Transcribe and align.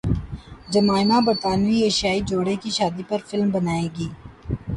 Jemima 0.73 1.17
برطانوی 1.27 1.77
ایشیائی 1.83 2.21
جوڑے 2.29 2.55
کی 2.61 2.69
شادی 2.77 3.03
پر 3.09 3.19
فلم 3.29 3.49
بنائیں 3.55 3.87
گی 3.95 4.07